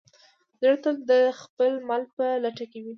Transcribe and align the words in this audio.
زړه 0.61 0.75
تل 0.83 0.95
د 1.11 1.11
خپل 1.41 1.71
مل 1.87 2.03
په 2.15 2.25
لټه 2.43 2.65
کې 2.71 2.79
وي. 2.83 2.89